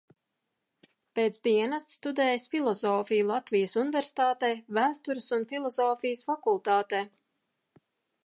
[1.17, 7.03] Pēc dienesta studējis filozofiju Latvijas Universitātē, Vēstures un filozofijas fakultātē.